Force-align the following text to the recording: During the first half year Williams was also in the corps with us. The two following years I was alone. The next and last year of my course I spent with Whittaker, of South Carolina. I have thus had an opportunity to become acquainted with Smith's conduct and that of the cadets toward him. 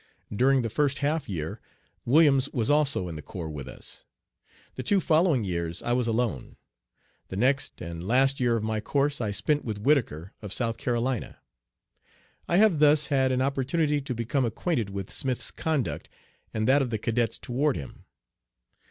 During 0.35 0.63
the 0.63 0.69
first 0.71 0.97
half 1.05 1.29
year 1.29 1.61
Williams 2.05 2.49
was 2.49 2.71
also 2.71 3.07
in 3.07 3.17
the 3.17 3.21
corps 3.21 3.51
with 3.51 3.67
us. 3.67 4.03
The 4.73 4.81
two 4.81 4.99
following 4.99 5.43
years 5.43 5.83
I 5.83 5.93
was 5.93 6.07
alone. 6.07 6.55
The 7.27 7.35
next 7.35 7.81
and 7.83 8.07
last 8.07 8.39
year 8.39 8.55
of 8.57 8.63
my 8.63 8.79
course 8.79 9.21
I 9.21 9.29
spent 9.29 9.63
with 9.63 9.77
Whittaker, 9.79 10.33
of 10.41 10.51
South 10.53 10.77
Carolina. 10.77 11.37
I 12.47 12.57
have 12.57 12.79
thus 12.79 13.05
had 13.13 13.31
an 13.31 13.43
opportunity 13.43 14.01
to 14.01 14.15
become 14.15 14.43
acquainted 14.43 14.89
with 14.89 15.11
Smith's 15.13 15.51
conduct 15.51 16.09
and 16.51 16.67
that 16.67 16.81
of 16.81 16.89
the 16.89 16.97
cadets 16.97 17.37
toward 17.37 17.75
him. 17.77 18.05